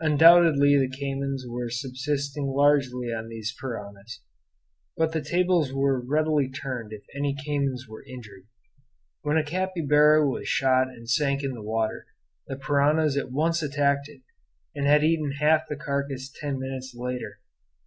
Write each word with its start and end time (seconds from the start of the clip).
Undoubtedly 0.00 0.76
the 0.78 0.86
caymans 0.86 1.46
were 1.48 1.70
subsisting 1.70 2.44
largely 2.48 3.10
on 3.10 3.28
these 3.30 3.56
piranhas. 3.58 4.20
But 4.98 5.12
the 5.12 5.22
tables 5.24 5.72
were 5.72 5.98
readily 5.98 6.50
turned 6.50 6.92
if 6.92 7.02
any 7.16 7.32
caymans 7.42 7.88
were 7.88 8.04
injured. 8.04 8.44
When 9.22 9.38
a 9.38 9.42
capybara 9.42 10.28
was 10.28 10.46
shot 10.46 10.88
and 10.88 11.08
sank 11.08 11.42
in 11.42 11.54
the 11.54 11.62
water, 11.62 12.04
the 12.46 12.56
piranhas 12.56 13.16
at 13.16 13.32
once 13.32 13.62
attacked 13.62 14.10
it, 14.10 14.20
and 14.74 14.84
had 14.86 15.04
eaten 15.04 15.32
half 15.40 15.66
the 15.66 15.76
carcass 15.76 16.30
ten 16.30 16.58
minutes 16.58 16.92
later. 16.94 17.38